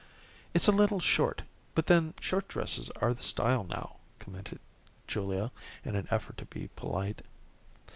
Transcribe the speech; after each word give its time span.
"It's 0.55 0.67
a 0.67 0.71
little 0.71 0.99
short, 0.99 1.43
but 1.75 1.85
then 1.85 2.15
short 2.19 2.47
dresses 2.47 2.89
are 3.03 3.13
the 3.13 3.21
style 3.21 3.65
now," 3.65 3.97
commented 4.17 4.59
Julia 5.05 5.51
in 5.85 5.95
an 5.95 6.07
effort 6.09 6.37
to 6.39 6.45
be 6.45 6.69
polite. 6.69 7.21